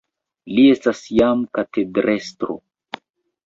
[0.59, 2.61] Li estas jam katedrestro.